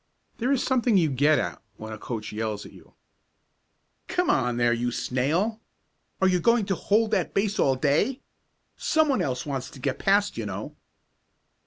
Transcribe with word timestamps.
There 0.39 0.51
is 0.51 0.63
something 0.63 0.97
you 0.97 1.11
get 1.11 1.37
at 1.37 1.61
when 1.75 1.93
a 1.93 1.97
coach 1.99 2.31
yells 2.31 2.65
at 2.65 2.71
you: 2.71 2.95
"Come 4.07 4.31
on 4.31 4.57
there 4.57 4.73
you 4.73 4.91
snail! 4.91 5.61
Are 6.19 6.27
you 6.27 6.39
going 6.39 6.65
to 6.65 6.75
hold 6.75 7.11
that 7.11 7.35
base 7.35 7.59
all 7.59 7.75
day? 7.75 8.23
Someone 8.75 9.21
else 9.21 9.45
wants 9.45 9.69
to 9.69 9.79
get 9.79 9.99
past 9.99 10.39
you 10.39 10.47
know. 10.47 10.75